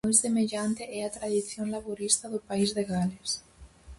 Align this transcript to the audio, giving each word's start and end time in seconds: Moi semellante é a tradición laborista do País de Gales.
Moi 0.07 0.15
semellante 0.25 0.83
é 0.97 0.99
a 1.03 1.13
tradición 1.17 1.65
laborista 1.75 2.25
do 2.33 2.39
País 2.49 2.69
de 2.77 2.83
Gales. 2.91 3.31